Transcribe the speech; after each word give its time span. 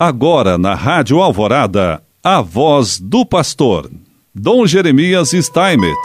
Agora 0.00 0.56
na 0.56 0.76
Rádio 0.76 1.20
Alvorada, 1.20 2.00
a 2.22 2.40
voz 2.40 3.00
do 3.00 3.26
pastor, 3.26 3.90
Dom 4.32 4.64
Jeremias 4.64 5.30
Steinmetz. 5.30 5.96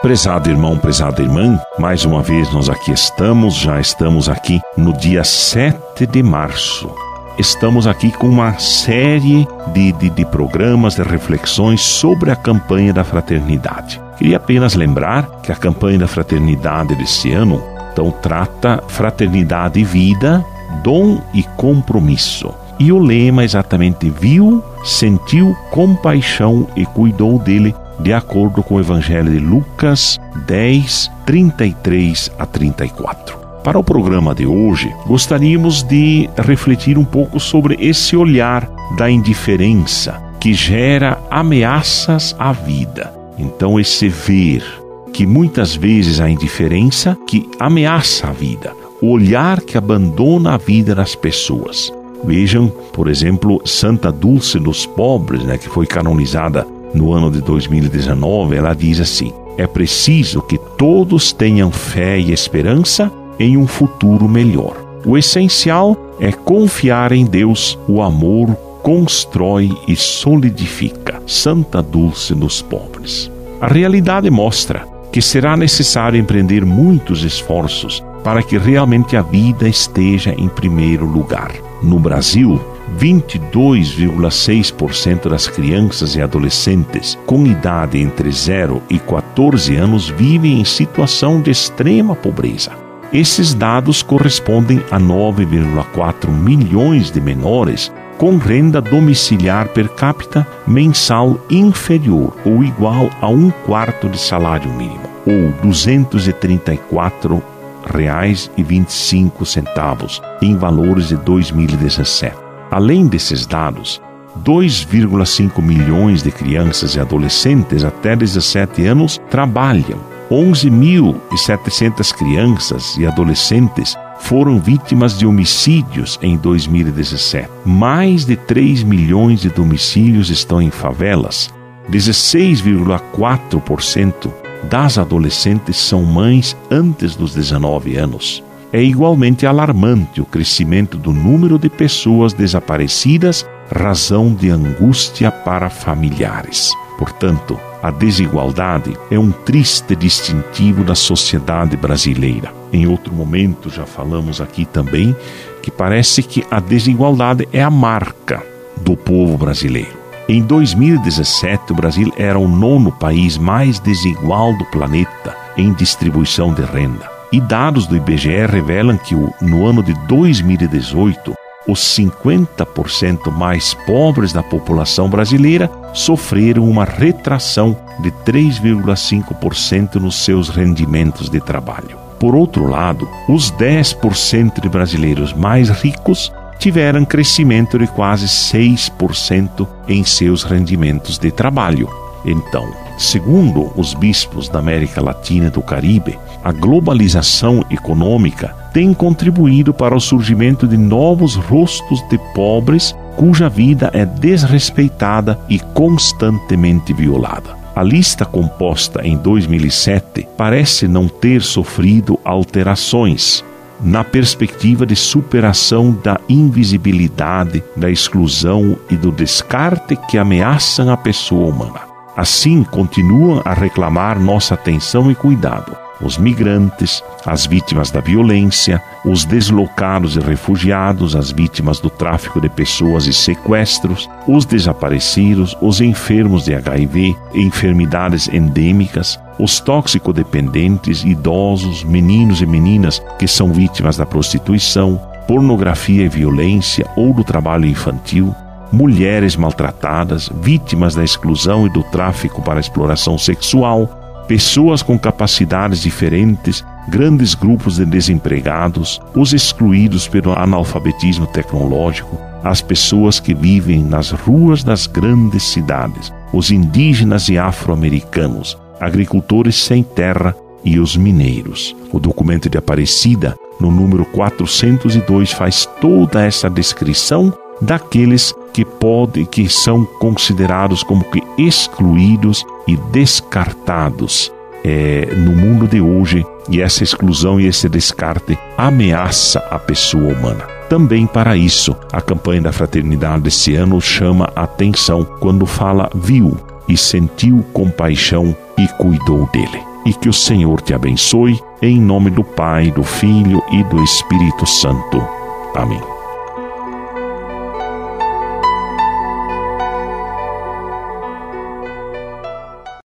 Prezado 0.00 0.48
irmão, 0.48 0.78
prezada 0.78 1.20
irmã, 1.20 1.60
mais 1.80 2.04
uma 2.04 2.22
vez 2.22 2.52
nós 2.52 2.68
aqui 2.68 2.92
estamos, 2.92 3.56
já 3.56 3.80
estamos 3.80 4.28
aqui 4.28 4.60
no 4.76 4.92
dia 4.92 5.24
7 5.24 6.06
de 6.06 6.22
março. 6.22 6.88
Estamos 7.36 7.88
aqui 7.88 8.12
com 8.12 8.28
uma 8.28 8.56
série 8.60 9.44
de, 9.72 9.90
de, 9.90 10.08
de 10.08 10.24
programas, 10.24 10.94
de 10.94 11.02
reflexões 11.02 11.80
sobre 11.80 12.30
a 12.30 12.36
campanha 12.36 12.92
da 12.92 13.02
fraternidade. 13.02 14.00
Queria 14.18 14.36
apenas 14.36 14.74
lembrar 14.74 15.40
que 15.42 15.50
a 15.50 15.56
campanha 15.56 15.98
da 15.98 16.06
fraternidade 16.06 16.94
deste 16.94 17.32
ano 17.32 17.60
então 17.92 18.10
trata 18.10 18.82
fraternidade 18.88 19.80
e 19.80 19.84
vida, 19.84 20.44
dom 20.82 21.20
e 21.32 21.42
compromisso. 21.42 22.52
E 22.78 22.90
o 22.90 22.98
lema 22.98 23.44
exatamente 23.44 24.10
viu, 24.10 24.62
sentiu 24.84 25.56
compaixão 25.70 26.66
e 26.74 26.84
cuidou 26.84 27.38
dele, 27.38 27.74
de 28.00 28.12
acordo 28.12 28.62
com 28.62 28.74
o 28.74 28.80
Evangelho 28.80 29.30
de 29.30 29.38
Lucas 29.38 30.18
10, 30.46 31.10
33 31.24 32.30
a 32.38 32.46
34. 32.46 33.38
Para 33.62 33.78
o 33.78 33.84
programa 33.84 34.34
de 34.34 34.44
hoje, 34.44 34.92
gostaríamos 35.06 35.84
de 35.84 36.28
refletir 36.36 36.98
um 36.98 37.04
pouco 37.04 37.38
sobre 37.38 37.76
esse 37.78 38.16
olhar 38.16 38.68
da 38.96 39.08
indiferença 39.08 40.20
que 40.40 40.52
gera 40.52 41.16
ameaças 41.30 42.34
à 42.36 42.52
vida. 42.52 43.14
Então, 43.38 43.78
esse 43.78 44.08
ver 44.08 44.64
que 45.12 45.24
muitas 45.26 45.76
vezes 45.76 46.20
a 46.20 46.28
indiferença 46.28 47.16
que 47.26 47.48
ameaça 47.60 48.28
a 48.28 48.32
vida, 48.32 48.74
o 49.02 49.10
olhar 49.10 49.60
que 49.60 49.76
abandona 49.76 50.54
a 50.54 50.56
vida 50.56 50.94
das 50.94 51.16
pessoas. 51.16 51.92
Vejam, 52.24 52.68
por 52.92 53.08
exemplo, 53.08 53.60
Santa 53.64 54.12
Dulce 54.12 54.60
dos 54.60 54.86
Pobres, 54.86 55.42
né, 55.42 55.58
que 55.58 55.68
foi 55.68 55.86
canonizada 55.86 56.64
no 56.94 57.12
ano 57.12 57.30
de 57.30 57.40
2019, 57.40 58.54
ela 58.54 58.74
diz 58.74 59.00
assim: 59.00 59.32
é 59.58 59.66
preciso 59.66 60.40
que 60.40 60.56
todos 60.78 61.32
tenham 61.32 61.72
fé 61.72 62.16
e 62.18 62.32
esperança 62.32 63.10
em 63.40 63.56
um 63.56 63.66
futuro 63.66 64.28
melhor. 64.28 64.76
O 65.04 65.18
essencial 65.18 65.96
é 66.20 66.30
confiar 66.30 67.10
em 67.10 67.24
Deus, 67.24 67.76
o 67.88 68.00
amor 68.02 68.54
constrói 68.82 69.70
e 69.88 69.96
solidifica. 69.96 71.20
Santa 71.26 71.82
Dulce 71.82 72.34
dos 72.34 72.62
Pobres. 72.62 73.30
A 73.60 73.66
realidade 73.66 74.30
mostra 74.30 74.86
que 75.10 75.20
será 75.20 75.56
necessário 75.56 76.18
empreender 76.18 76.64
muitos 76.64 77.24
esforços 77.24 78.02
para 78.22 78.42
que 78.42 78.58
realmente 78.58 79.16
a 79.16 79.22
vida 79.22 79.66
esteja 79.68 80.34
em 80.36 80.48
primeiro 80.48 81.06
lugar. 81.06 81.52
No 81.82 81.98
Brasil, 81.98 82.60
22,6% 82.98 85.28
das 85.28 85.48
crianças 85.48 86.14
e 86.14 86.22
adolescentes 86.22 87.18
com 87.26 87.44
idade 87.46 87.98
entre 87.98 88.30
0 88.30 88.80
e 88.88 88.98
14 88.98 89.76
anos 89.76 90.08
vivem 90.08 90.60
em 90.60 90.64
situação 90.64 91.40
de 91.40 91.50
extrema 91.50 92.14
pobreza. 92.14 92.70
Esses 93.12 93.52
dados 93.52 94.02
correspondem 94.02 94.80
a 94.90 94.98
9,4 94.98 96.30
milhões 96.30 97.10
de 97.10 97.20
menores 97.20 97.92
com 98.16 98.38
renda 98.38 98.80
domiciliar 98.80 99.68
per 99.68 99.88
capita 99.88 100.46
mensal 100.66 101.38
inferior 101.50 102.34
ou 102.44 102.64
igual 102.64 103.10
a 103.20 103.28
um 103.28 103.50
quarto 103.50 104.08
de 104.08 104.18
salário 104.18 104.72
mínimo, 104.72 105.02
ou 105.26 105.48
R$ 105.48 105.54
234 105.62 107.42
reais 107.86 108.50
e 108.56 108.62
25 108.62 109.46
centavos 109.46 110.20
em 110.40 110.56
valores 110.56 111.08
de 111.08 111.16
2017. 111.16 112.34
Além 112.70 113.06
desses 113.06 113.46
dados, 113.46 114.00
2,5 114.44 115.60
milhões 115.60 116.22
de 116.22 116.30
crianças 116.30 116.94
e 116.94 117.00
adolescentes 117.00 117.84
até 117.84 118.16
17 118.16 118.86
anos 118.86 119.20
trabalham. 119.30 120.00
11.700 120.30 122.14
crianças 122.14 122.96
e 122.96 123.06
adolescentes 123.06 123.94
foram 124.20 124.58
vítimas 124.58 125.18
de 125.18 125.26
homicídios 125.26 126.18
em 126.22 126.38
2017. 126.38 127.50
Mais 127.66 128.24
de 128.24 128.36
3 128.36 128.82
milhões 128.82 129.40
de 129.40 129.50
domicílios 129.50 130.30
estão 130.30 130.62
em 130.62 130.70
favelas. 130.70 131.52
16,4% 131.90 134.41
das 134.64 134.98
adolescentes 134.98 135.76
são 135.76 136.02
mães 136.02 136.56
antes 136.70 137.16
dos 137.16 137.34
19 137.34 137.96
anos. 137.96 138.42
É 138.72 138.82
igualmente 138.82 139.46
alarmante 139.46 140.20
o 140.20 140.24
crescimento 140.24 140.96
do 140.96 141.12
número 141.12 141.58
de 141.58 141.68
pessoas 141.68 142.32
desaparecidas, 142.32 143.46
razão 143.70 144.32
de 144.32 144.50
angústia 144.50 145.30
para 145.30 145.68
familiares. 145.68 146.72
Portanto, 146.98 147.58
a 147.82 147.90
desigualdade 147.90 148.96
é 149.10 149.18
um 149.18 149.30
triste 149.30 149.96
distintivo 149.96 150.84
da 150.84 150.94
sociedade 150.94 151.76
brasileira. 151.76 152.54
Em 152.72 152.86
outro 152.86 153.12
momento 153.12 153.68
já 153.68 153.84
falamos 153.84 154.40
aqui 154.40 154.64
também 154.64 155.14
que 155.62 155.70
parece 155.70 156.22
que 156.22 156.44
a 156.50 156.60
desigualdade 156.60 157.48
é 157.52 157.62
a 157.62 157.70
marca 157.70 158.42
do 158.80 158.96
povo 158.96 159.36
brasileiro. 159.36 160.01
Em 160.28 160.40
2017, 160.40 161.72
o 161.72 161.74
Brasil 161.74 162.12
era 162.16 162.38
o 162.38 162.46
nono 162.46 162.92
país 162.92 163.36
mais 163.36 163.80
desigual 163.80 164.56
do 164.56 164.64
planeta 164.66 165.36
em 165.56 165.72
distribuição 165.72 166.54
de 166.54 166.62
renda. 166.62 167.10
E 167.32 167.40
dados 167.40 167.86
do 167.86 167.96
IBGE 167.96 168.46
revelam 168.46 168.96
que 168.96 169.16
no 169.40 169.66
ano 169.66 169.82
de 169.82 169.94
2018, 170.06 171.34
os 171.66 171.80
50% 171.96 173.32
mais 173.32 173.74
pobres 173.74 174.32
da 174.32 174.42
população 174.42 175.08
brasileira 175.08 175.70
sofreram 175.92 176.68
uma 176.68 176.84
retração 176.84 177.76
de 178.00 178.10
3,5% 178.24 179.96
nos 179.96 180.24
seus 180.24 180.48
rendimentos 180.48 181.28
de 181.28 181.40
trabalho. 181.40 181.98
Por 182.18 182.36
outro 182.36 182.68
lado, 182.68 183.08
os 183.28 183.50
10% 183.50 184.60
de 184.60 184.68
brasileiros 184.68 185.32
mais 185.32 185.68
ricos 185.68 186.32
tiveram 186.62 187.04
crescimento 187.04 187.76
de 187.76 187.88
quase 187.88 188.26
6% 188.26 189.66
em 189.88 190.04
seus 190.04 190.44
rendimentos 190.44 191.18
de 191.18 191.32
trabalho. 191.32 191.90
Então, 192.24 192.72
segundo 192.96 193.72
os 193.74 193.94
bispos 193.94 194.48
da 194.48 194.60
América 194.60 195.02
Latina 195.02 195.48
e 195.48 195.50
do 195.50 195.60
Caribe, 195.60 196.16
a 196.44 196.52
globalização 196.52 197.64
econômica 197.68 198.54
tem 198.72 198.94
contribuído 198.94 199.74
para 199.74 199.96
o 199.96 200.00
surgimento 200.00 200.68
de 200.68 200.76
novos 200.76 201.34
rostos 201.34 202.00
de 202.08 202.16
pobres 202.32 202.94
cuja 203.16 203.48
vida 203.48 203.90
é 203.92 204.06
desrespeitada 204.06 205.40
e 205.48 205.58
constantemente 205.58 206.92
violada. 206.92 207.56
A 207.74 207.82
lista 207.82 208.24
composta 208.24 209.04
em 209.04 209.16
2007 209.16 210.28
parece 210.36 210.86
não 210.86 211.08
ter 211.08 211.42
sofrido 211.42 212.20
alterações, 212.24 213.42
na 213.82 214.04
perspectiva 214.04 214.86
de 214.86 214.94
superação 214.94 215.92
da 215.92 216.20
invisibilidade, 216.28 217.62
da 217.76 217.90
exclusão 217.90 218.78
e 218.90 218.96
do 218.96 219.10
descarte 219.10 219.96
que 220.08 220.16
ameaçam 220.16 220.90
a 220.90 220.96
pessoa 220.96 221.52
humana. 221.52 221.80
Assim, 222.16 222.62
continuam 222.62 223.42
a 223.44 223.54
reclamar 223.54 224.20
nossa 224.20 224.54
atenção 224.54 225.10
e 225.10 225.14
cuidado 225.14 225.81
os 226.02 226.18
migrantes, 226.18 227.02
as 227.24 227.46
vítimas 227.46 227.90
da 227.90 228.00
violência, 228.00 228.82
os 229.04 229.24
deslocados 229.24 230.16
e 230.16 230.20
refugiados, 230.20 231.14
as 231.14 231.30
vítimas 231.30 231.80
do 231.80 231.88
tráfico 231.88 232.40
de 232.40 232.48
pessoas 232.48 233.06
e 233.06 233.12
sequestros, 233.12 234.08
os 234.26 234.44
desaparecidos, 234.44 235.56
os 235.60 235.80
enfermos 235.80 236.44
de 236.44 236.54
HIV, 236.54 237.16
enfermidades 237.34 238.28
endêmicas, 238.28 239.18
os 239.38 239.60
toxicodependentes, 239.60 241.04
idosos, 241.04 241.84
meninos 241.84 242.40
e 242.40 242.46
meninas 242.46 243.02
que 243.18 243.26
são 243.26 243.52
vítimas 243.52 243.96
da 243.96 244.06
prostituição, 244.06 245.00
pornografia 245.26 246.04
e 246.04 246.08
violência 246.08 246.86
ou 246.96 247.14
do 247.14 247.24
trabalho 247.24 247.66
infantil, 247.66 248.34
mulheres 248.72 249.36
maltratadas, 249.36 250.30
vítimas 250.40 250.94
da 250.94 251.04
exclusão 251.04 251.66
e 251.66 251.70
do 251.70 251.82
tráfico 251.82 252.40
para 252.42 252.58
exploração 252.58 253.18
sexual, 253.18 254.01
pessoas 254.32 254.82
com 254.82 254.98
capacidades 254.98 255.82
diferentes, 255.82 256.64
grandes 256.88 257.34
grupos 257.34 257.76
de 257.76 257.84
desempregados, 257.84 258.98
os 259.14 259.34
excluídos 259.34 260.08
pelo 260.08 260.32
analfabetismo 260.32 261.26
tecnológico, 261.26 262.18
as 262.42 262.62
pessoas 262.62 263.20
que 263.20 263.34
vivem 263.34 263.84
nas 263.84 264.10
ruas 264.10 264.64
das 264.64 264.86
grandes 264.86 265.42
cidades, 265.42 266.10
os 266.32 266.50
indígenas 266.50 267.28
e 267.28 267.36
afro-americanos, 267.36 268.56
agricultores 268.80 269.56
sem 269.56 269.82
terra 269.82 270.34
e 270.64 270.78
os 270.80 270.96
mineiros. 270.96 271.76
O 271.92 272.00
documento 272.00 272.48
de 272.48 272.56
Aparecida, 272.56 273.36
no 273.60 273.70
número 273.70 274.06
402, 274.06 275.30
faz 275.30 275.68
toda 275.78 276.24
essa 276.24 276.48
descrição 276.48 277.36
daqueles 277.60 278.34
que 278.52 278.64
podem, 278.64 279.24
que 279.24 279.48
são 279.48 279.84
considerados 279.84 280.82
como 280.82 281.04
que 281.04 281.22
excluídos 281.38 282.44
e 282.66 282.76
descartados 282.76 284.32
é, 284.64 285.08
no 285.16 285.32
mundo 285.32 285.66
de 285.66 285.80
hoje. 285.80 286.24
E 286.48 286.60
essa 286.60 286.82
exclusão 286.82 287.40
e 287.40 287.46
esse 287.46 287.68
descarte 287.68 288.36
ameaça 288.58 289.38
a 289.50 289.58
pessoa 289.58 290.12
humana. 290.12 290.44
também 290.68 291.06
para 291.06 291.36
isso. 291.36 291.76
A 291.92 292.00
campanha 292.00 292.40
da 292.40 292.50
fraternidade 292.50 293.24
desse 293.24 293.54
ano 293.54 293.78
chama 293.78 294.32
a 294.34 294.44
atenção 294.44 295.04
quando 295.20 295.44
fala 295.44 295.90
viu 295.94 296.34
e 296.66 296.78
sentiu 296.78 297.44
compaixão 297.52 298.34
e 298.56 298.66
cuidou 298.78 299.28
dele. 299.32 299.60
E 299.84 299.92
que 299.92 300.08
o 300.08 300.14
Senhor 300.14 300.62
te 300.62 300.72
abençoe, 300.72 301.38
em 301.60 301.78
nome 301.78 302.08
do 302.08 302.24
Pai, 302.24 302.70
do 302.70 302.82
Filho 302.82 303.42
e 303.52 303.62
do 303.64 303.84
Espírito 303.84 304.46
Santo. 304.46 305.06
Amém. 305.54 306.01